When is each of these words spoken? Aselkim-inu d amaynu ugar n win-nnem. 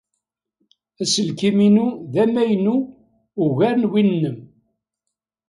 Aselkim-inu 1.01 1.87
d 2.13 2.13
amaynu 2.23 2.75
ugar 3.45 3.75
n 3.79 3.89
win-nnem. 3.91 4.37